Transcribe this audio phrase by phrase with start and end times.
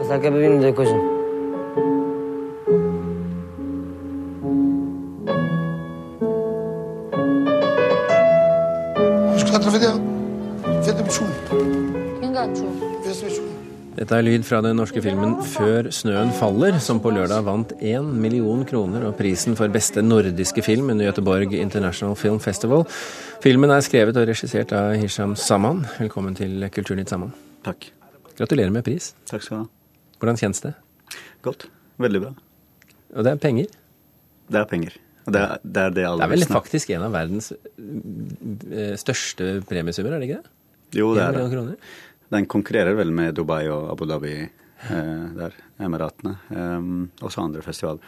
[0.00, 0.74] Hasta que begynne det.
[14.00, 18.02] Dette er lyd fra den norske filmen 'Før snøen faller', som på lørdag vant én
[18.02, 22.86] million kroner og prisen for beste nordiske film under Göteborg International Film Festival.
[23.42, 25.86] Filmen er skrevet og regissert av Hisham Saman.
[25.98, 27.34] Velkommen til Kulturnytt Saman.
[27.64, 27.92] Takk.
[28.38, 29.14] Gratulerer med pris.
[29.30, 29.79] Takk skal du ha.
[30.20, 30.74] Hvordan kjennes det?
[31.44, 31.66] Godt.
[32.00, 32.34] Veldig bra.
[33.16, 33.72] Og det er penger?
[34.50, 34.96] Det er penger.
[35.30, 39.50] Det er det, er det alle Det er vel faktisk en av verdens eh, største
[39.68, 40.54] premiesummer, er det ikke det?
[41.00, 41.76] Jo, det er det.
[42.30, 46.36] Den konkurrerer vel med Dubai og Abu Dhabi eh, der, Emiratene.
[46.50, 48.02] Um, også andre festivaler.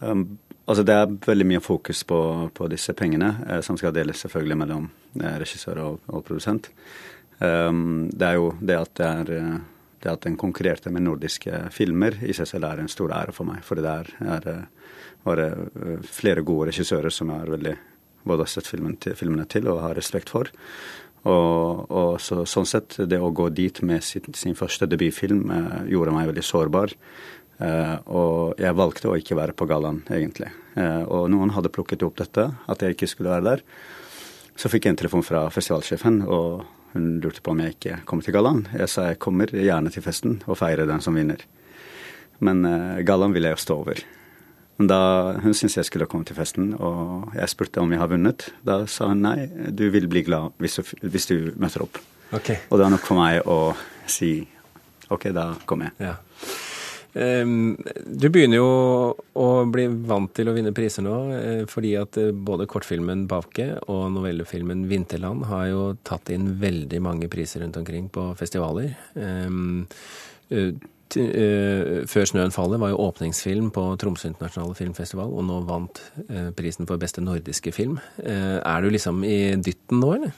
[0.00, 2.20] Um, altså det er veldig mye fokus på,
[2.54, 4.88] på disse pengene, eh, som skal deles selvfølgelig mellom
[5.20, 6.70] eh, regissør og, og produsent.
[7.40, 9.54] Um, det er jo det at det er eh,
[10.04, 13.48] det at den konkurrerte med nordiske filmer i seg selv er en stor ære for
[13.48, 13.64] meg.
[13.66, 14.92] For det er, er eh,
[15.24, 17.74] bare eh, flere gode regissører som jeg veldig
[18.24, 20.48] både har sett filmen til, filmene til og har respekt for.
[21.24, 25.80] Og, og så, sånn sett, det å gå dit med sin, sin første debutfilm eh,
[25.94, 26.92] gjorde meg veldig sårbar.
[27.62, 30.50] Eh, og jeg valgte å ikke være på gallaen, egentlig.
[30.76, 33.64] Eh, og noen hadde plukket opp dette, at jeg ikke skulle være der.
[34.58, 38.22] Så fikk jeg en telefon fra festivalsjefen, og hun lurte på om jeg ikke kom
[38.24, 38.64] til gallaen.
[38.72, 41.42] Jeg sa jeg kommer gjerne til festen og feirer den som vinner.
[42.44, 44.02] Men uh, gallaen ville jeg jo stå over.
[44.78, 45.00] Men da
[45.42, 48.80] hun syntes jeg skulle komme til festen, og jeg spurte om jeg har vunnet, da
[48.90, 52.00] sa hun nei, du vil bli glad hvis du, hvis du møter opp.
[52.34, 52.50] Ok.
[52.70, 53.58] Og det var nok for meg å
[54.10, 54.36] si
[55.14, 56.08] OK, da kommer jeg.
[56.08, 56.16] Ja.
[57.14, 58.70] Ehm, Du begynner jo
[59.38, 63.78] å bli vant til å vinne priser nå, eh, fordi at eh, både kortfilmen Bavke
[63.88, 68.96] og novellefilmen 'Vinterland' har jo tatt inn veldig mange priser rundt omkring på festivaler.
[69.16, 69.86] Ehm,
[70.50, 70.72] eh,
[71.14, 76.00] 'Før snøen faller' var jo åpningsfilm på Tromsø internasjonale filmfestival, og nå vant
[76.56, 78.00] prisen for beste nordiske film.
[78.18, 80.32] Er du liksom i dytten nå, eller?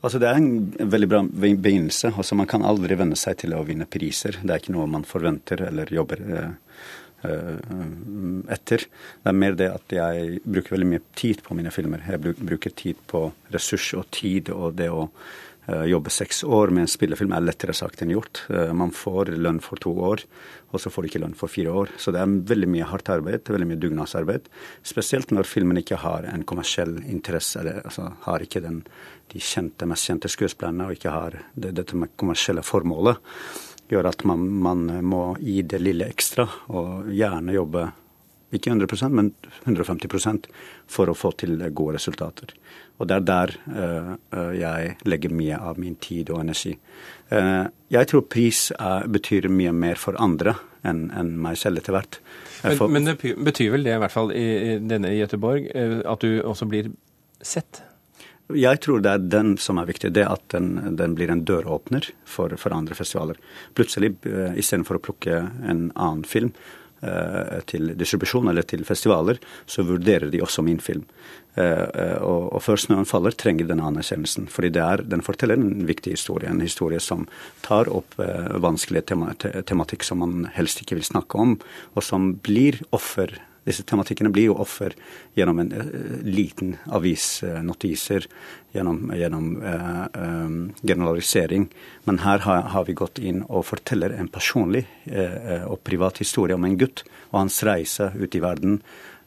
[0.00, 2.14] Altså Det er en veldig bra begynnelse.
[2.16, 4.40] Altså Man kan aldri venne seg til å vinne priser.
[4.40, 6.80] Det er ikke noe man forventer eller jobber eh,
[7.28, 7.60] eh,
[8.56, 8.86] etter.
[9.20, 12.06] Det er mer det at jeg bruker veldig mye tid på mine filmer.
[12.08, 15.10] Jeg bruker tid på ressurs og tid, og det å
[15.90, 18.42] jobbe seks år med en spillefilm er lettere sagt enn gjort.
[18.50, 20.24] Eh, man får lønn for to år,
[20.70, 21.92] og så får du ikke lønn for fire år.
[22.00, 24.50] Så det er veldig mye hardt arbeid, veldig mye dugnadsarbeid.
[24.86, 28.82] Spesielt når filmen ikke har en kommersiell interesse, eller altså, har ikke den,
[29.32, 33.20] de kjente, mest kjente skuespillerne, og ikke har det, dette med kommersielle formålet.
[33.90, 37.88] Gjør at man, man må gi det lille ekstra, og gjerne jobbe
[38.56, 39.32] ikke 100% men
[39.64, 40.48] 150%
[40.90, 42.54] for å få til gode resultater.
[43.00, 46.74] Og det er der eh, eh, jeg legger mye av min tid og energi.
[47.32, 48.66] Eh, jeg tror pris
[49.08, 50.56] betyr mye mer for andre
[50.86, 52.18] enn meg selv etter hvert.
[52.60, 55.68] For- Men, men det betyr vel det, i hvert fall i, denne i Gøteborg,
[56.08, 56.88] at du også blir
[57.40, 57.82] sett?
[58.56, 60.10] Jeg tror det er den som er viktig.
[60.16, 63.38] Det at den, den blir en døråpner for, for andre festivaler.
[63.76, 66.50] Plutselig, istedenfor å plukke en annen film
[67.70, 71.06] til distribusjon eller til festivaler, så vurderer de også min film.
[71.58, 74.46] Eh, eh, og, og før snøen faller, trenger den anerkjennelsen.
[74.52, 76.50] Fordi er, den forteller en viktig historie.
[76.50, 77.26] En historie som
[77.66, 79.34] tar opp eh, vanskelige tema,
[79.66, 81.56] tematikk som man helst ikke vil snakke om,
[81.94, 83.34] og som blir offer
[83.66, 84.94] disse tematikkene blir jo offer
[85.36, 85.90] gjennom en eh,
[86.24, 90.54] liten avisnotiser, eh, gjennom, gjennom eh, eh,
[90.86, 91.68] generalisering.
[92.08, 96.56] Men her har, har vi gått inn og forteller en personlig eh, og privat historie
[96.56, 98.80] om en gutt og hans reise ut i verden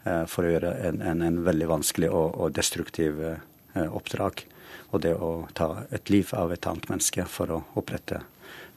[0.06, 4.46] eh, for å gjøre en, en, en veldig vanskelig og, og destruktiv eh, oppdrag.
[4.94, 8.22] Og det å ta et liv av et annet menneske for å opprette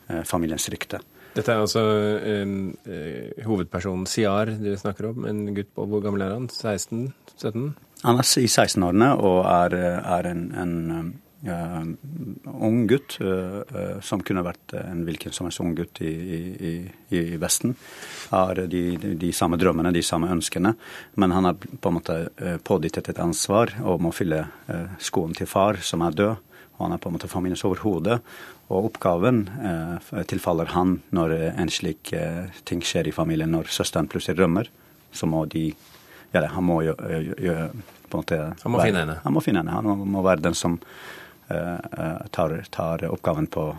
[0.09, 1.01] eh, familiens rykte.
[1.37, 1.83] Dette er altså
[2.17, 2.55] eh,
[2.89, 5.27] eh, hovedpersonen Siar du snakker om.
[5.29, 6.49] En gutt på hvor gammel er han?
[6.49, 7.13] 16?
[7.37, 7.69] 17?
[8.07, 11.15] Han er i 16-årene og er, er en, en
[11.47, 11.85] Uh,
[12.65, 16.73] ung gutt uh, uh, som kunne vært en hvilken som helst ung gutt i, i,
[17.13, 17.77] i, Vesten.
[18.33, 20.73] Har de, de, de samme drømmene, de samme ønskene,
[21.15, 24.41] men han har på en måte eh, pådyttet et ansvar om å fylle
[24.73, 26.56] eh, skoen til far, som er død.
[26.77, 28.19] Og han er på en måte familiens overhode.
[28.69, 34.11] Og oppgaven eh, tilfaller han når en slik eh, ting skjer i familien, når søsteren
[34.13, 34.71] plutselig rømmer.
[35.17, 35.71] Så må de
[36.33, 37.55] ja, det, Han må jo, jo, jo
[38.11, 39.19] på en måte Han må være, finne henne.
[39.25, 39.77] Han må finne henne.
[39.81, 40.79] Han må, være den som
[41.49, 43.71] eh, eh, tar, tar oppgaven på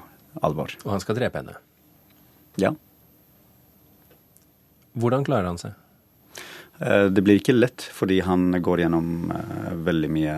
[0.42, 0.74] alvor.
[0.86, 1.58] Og han skal drepe henne.
[2.58, 2.74] Ja.
[4.98, 5.78] Hvordan klarer han seg?
[6.80, 10.38] Eh, Det blir ikke lett, fordi han går gjennom eh, veldig mye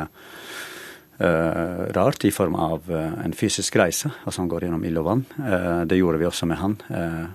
[1.20, 4.12] rart i form av eh, en fysisk reise.
[4.24, 5.26] Altså han går gjennom ild og vann.
[5.44, 6.78] Eh, det gjorde vi også med han.
[6.90, 7.26] Eh,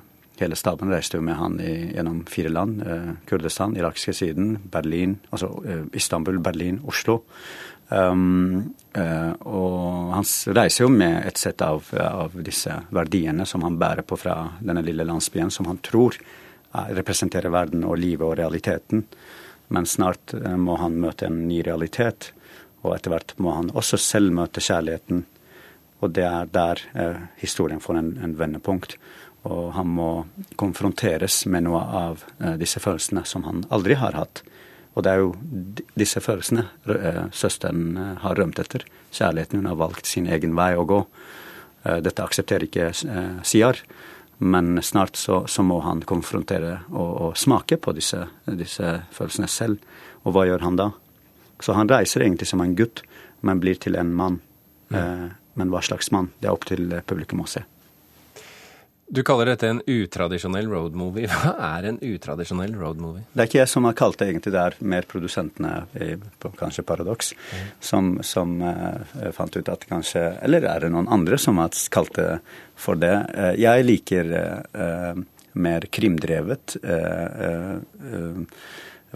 [0.41, 2.81] hele staben reiste jo med han i, gjennom fire land.
[3.29, 5.53] Kurdistan, irakiske siden, Berlin, altså
[5.95, 7.21] Istanbul, Berlin, Oslo.
[7.89, 8.73] Um,
[9.45, 10.25] og han
[10.57, 14.83] reiser jo med et sett av, av, disse verdiene som han bærer på fra denne
[14.83, 16.17] lille landsbyen, som han tror
[16.73, 19.05] representerer verden og livet og realiteten.
[19.69, 22.33] Men snart må han møte en ny realitet,
[22.85, 25.25] og etter hvert må han også selv møte kjærligheten.
[26.05, 26.81] Og det er der
[27.41, 28.99] historien får en, en, vendepunkt.
[29.49, 30.09] Og han må
[30.61, 32.25] konfronteres med noe av
[32.61, 34.43] disse følelsene som han aldri har hatt.
[34.95, 35.33] Og det er jo
[35.99, 38.87] disse følelsene eh, søsteren eh, har rømt etter.
[39.15, 39.63] Kjærligheten.
[39.63, 41.01] Hun har valgt sin egen vei å gå.
[41.83, 42.91] Eh, dette aksepterer ikke
[43.47, 43.81] Siar,
[44.39, 49.83] men snart så, så, må han konfrontere og, og smake på disse, disse, følelsene selv.
[50.25, 50.91] Og hva gjør han da?
[51.63, 53.05] Så han reiser egentlig som en gutt,
[53.45, 54.41] men blir til en mann.
[54.95, 55.31] Mm.
[55.55, 56.33] Men hva slags mann?
[56.41, 57.63] Det er opp til publikum å se.
[59.07, 61.29] Du kaller dette en utradisjonell roadmovie.
[61.33, 63.27] Hva er en utradisjonell roadmovie?
[63.33, 64.55] Det er ikke jeg som har kalt det, egentlig.
[64.55, 65.73] Det er mer produsentene,
[66.41, 67.67] på kanskje Paradox, mm.
[67.85, 72.17] som, som uh, fant ut at kanskje Eller er det noen andre som har kalt
[72.17, 72.31] det
[72.81, 73.15] for det?
[73.37, 75.13] Uh, jeg liker uh,
[75.55, 76.75] mer krimdrevet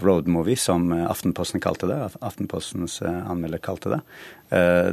[0.02, 1.98] roadmovie, som Aftenposten kalte det.
[2.20, 4.00] Aftenpostens anmelder kalte det.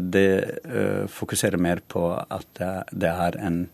[0.02, 2.62] det fokuserer mer på at
[2.92, 3.66] det, er en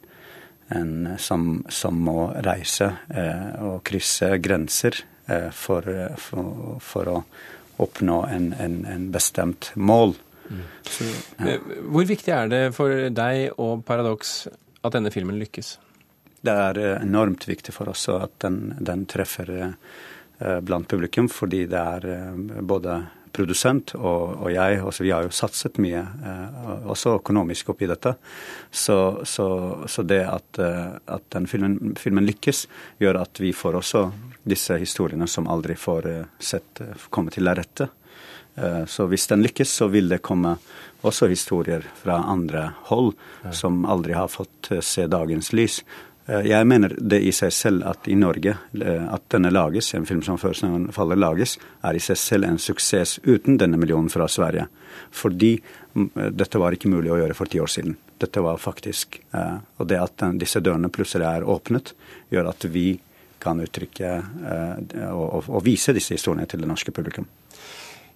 [0.72, 7.18] en som, som må reise eh, og krysse grenser eh, for, for, for, å
[7.84, 10.16] oppnå en, en, en bestemt mål.
[10.48, 10.64] Mm.
[10.88, 11.08] Så,
[11.38, 11.56] ja.
[11.56, 14.46] Eh, hvor viktig er det for deg og Paradox
[14.82, 15.76] at denne filmen lykkes?
[16.42, 19.76] Det er eh, enormt viktig for oss at den, den treffer eh,
[20.62, 23.00] blant publikum, fordi det er eh, både
[23.32, 26.60] produsent og, og jeg, også, vi har jo satset mye, eh,
[26.92, 28.14] også økonomisk oppi dette.
[28.70, 28.98] Så,
[29.28, 29.48] så,
[29.88, 32.66] så det at, eh, at den filmen, filmen, lykkes,
[33.02, 34.06] gjør at vi får også
[34.44, 37.92] disse historiene som aldri får eh, sett komme til rette.
[38.92, 40.58] Så hvis den lykkes, så vil det komme
[41.08, 43.14] også historier fra andre hold
[43.56, 45.78] som aldri har fått se dagens lys.
[46.26, 50.06] Eh, jeg mener det i seg selv at i Norge, eh, at denne lages, en
[50.06, 50.56] film som før
[50.94, 54.68] faller lages, er i seg selv en suksess uten denne millionen fra Sverige.
[55.12, 55.56] Fordi
[55.94, 57.98] mm, dette var ikke mulig å gjøre for ti år siden.
[58.22, 61.96] Dette var faktisk eh, Og det at disse dørene plutselig er åpnet,
[62.30, 63.00] gjør at vi
[63.42, 64.10] kan uttrykke
[65.18, 67.26] og vise disse historiene til det norske publikum.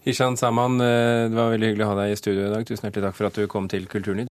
[0.06, 2.68] Ishan Saman, det var veldig hyggelig å ha deg i studio i dag.
[2.69, 4.22] Tusen hjertelig takk for at du kom til Kulturnytt.